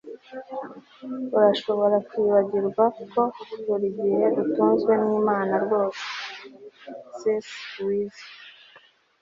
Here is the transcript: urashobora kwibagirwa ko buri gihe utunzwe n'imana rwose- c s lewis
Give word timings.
urashobora 1.37 1.95
kwibagirwa 2.07 2.83
ko 3.15 3.21
buri 3.65 3.87
gihe 3.99 4.25
utunzwe 4.41 4.93
n'imana 5.03 5.53
rwose- 5.63 5.99
c 7.17 7.19
s 7.45 7.47
lewis 7.85 8.17